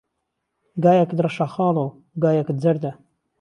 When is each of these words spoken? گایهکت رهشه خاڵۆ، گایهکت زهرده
گایهکت 0.83 1.19
رهشه 1.25 1.47
خاڵۆ، 1.53 1.85
گایهکت 2.23 2.57
زهرده 2.63 2.91